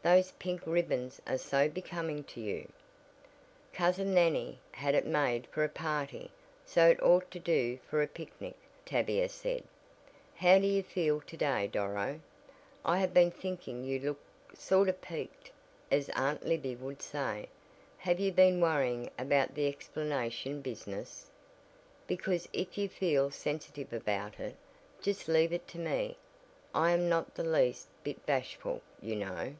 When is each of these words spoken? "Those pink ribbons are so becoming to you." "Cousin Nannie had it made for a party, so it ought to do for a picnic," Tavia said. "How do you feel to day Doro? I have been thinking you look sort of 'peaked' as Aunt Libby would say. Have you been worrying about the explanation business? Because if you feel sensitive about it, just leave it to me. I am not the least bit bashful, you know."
"Those 0.00 0.30
pink 0.38 0.62
ribbons 0.64 1.20
are 1.26 1.36
so 1.36 1.68
becoming 1.68 2.24
to 2.32 2.40
you." 2.40 2.72
"Cousin 3.74 4.14
Nannie 4.14 4.58
had 4.72 4.94
it 4.94 5.06
made 5.06 5.46
for 5.48 5.64
a 5.64 5.68
party, 5.68 6.30
so 6.64 6.88
it 6.88 7.02
ought 7.02 7.30
to 7.30 7.38
do 7.38 7.78
for 7.90 8.00
a 8.00 8.06
picnic," 8.06 8.56
Tavia 8.86 9.28
said. 9.28 9.64
"How 10.36 10.58
do 10.60 10.66
you 10.66 10.82
feel 10.82 11.20
to 11.20 11.36
day 11.36 11.66
Doro? 11.66 12.20
I 12.86 13.00
have 13.00 13.12
been 13.12 13.30
thinking 13.30 13.84
you 13.84 13.98
look 14.00 14.20
sort 14.54 14.88
of 14.88 15.02
'peaked' 15.02 15.50
as 15.90 16.08
Aunt 16.10 16.42
Libby 16.46 16.74
would 16.74 17.02
say. 17.02 17.50
Have 17.98 18.18
you 18.18 18.32
been 18.32 18.62
worrying 18.62 19.10
about 19.18 19.54
the 19.54 19.66
explanation 19.66 20.62
business? 20.62 21.28
Because 22.06 22.48
if 22.54 22.78
you 22.78 22.88
feel 22.88 23.30
sensitive 23.30 23.92
about 23.92 24.40
it, 24.40 24.56
just 25.02 25.28
leave 25.28 25.52
it 25.52 25.68
to 25.68 25.78
me. 25.78 26.16
I 26.74 26.92
am 26.92 27.10
not 27.10 27.34
the 27.34 27.44
least 27.44 27.88
bit 28.02 28.24
bashful, 28.24 28.80
you 29.02 29.14
know." 29.16 29.52